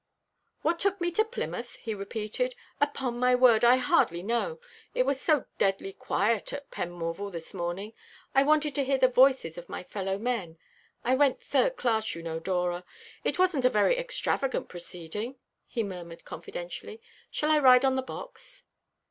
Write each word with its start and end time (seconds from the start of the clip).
"What 0.63 0.79
took 0.79 0.99
me 0.99 1.11
to 1.11 1.23
Plymouth?" 1.23 1.75
he 1.75 1.93
repeated. 1.93 2.55
"Upon 2.81 3.19
my 3.19 3.35
word, 3.35 3.63
I 3.63 3.75
hardly 3.75 4.23
know. 4.23 4.59
It 4.95 5.05
was 5.05 5.21
so 5.21 5.45
deadly 5.59 5.93
quiet 5.93 6.51
at 6.53 6.71
Penmorval 6.71 7.29
this 7.31 7.53
morning. 7.53 7.93
I 8.33 8.41
wanted 8.41 8.73
to 8.73 8.83
hear 8.83 8.97
the 8.97 9.07
voices 9.07 9.59
of 9.59 9.69
my 9.69 9.83
fellow 9.83 10.17
men. 10.17 10.57
I 11.03 11.13
went 11.13 11.39
third 11.39 11.75
class, 11.77 12.15
you 12.15 12.23
know, 12.23 12.39
Dora. 12.39 12.83
It 13.23 13.37
wasn't 13.37 13.63
a 13.65 13.69
very 13.69 13.95
extravagant 13.95 14.69
proceeding," 14.69 15.35
he 15.67 15.83
murmured 15.83 16.25
confidentially. 16.25 16.99
"Shall 17.29 17.51
I 17.51 17.59
ride 17.59 17.85
on 17.85 17.95
the 17.95 18.01
box?" 18.01 18.63